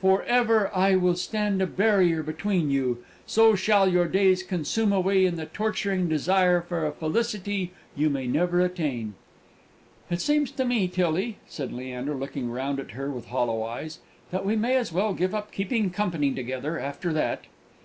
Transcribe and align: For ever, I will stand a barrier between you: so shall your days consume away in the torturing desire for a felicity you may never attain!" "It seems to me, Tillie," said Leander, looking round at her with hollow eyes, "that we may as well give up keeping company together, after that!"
For 0.00 0.24
ever, 0.24 0.68
I 0.74 0.96
will 0.96 1.14
stand 1.14 1.62
a 1.62 1.66
barrier 1.68 2.20
between 2.24 2.72
you: 2.72 3.04
so 3.24 3.54
shall 3.54 3.88
your 3.88 4.08
days 4.08 4.42
consume 4.42 4.92
away 4.92 5.24
in 5.24 5.36
the 5.36 5.46
torturing 5.46 6.08
desire 6.08 6.60
for 6.60 6.84
a 6.84 6.90
felicity 6.90 7.70
you 7.94 8.10
may 8.10 8.26
never 8.26 8.58
attain!" 8.60 9.14
"It 10.10 10.20
seems 10.20 10.50
to 10.50 10.64
me, 10.64 10.88
Tillie," 10.88 11.36
said 11.46 11.72
Leander, 11.72 12.14
looking 12.16 12.50
round 12.50 12.80
at 12.80 12.90
her 12.98 13.12
with 13.12 13.26
hollow 13.26 13.62
eyes, 13.62 14.00
"that 14.32 14.44
we 14.44 14.56
may 14.56 14.74
as 14.74 14.92
well 14.92 15.14
give 15.14 15.32
up 15.36 15.52
keeping 15.52 15.90
company 15.90 16.32
together, 16.34 16.80
after 16.80 17.12
that!" 17.12 17.44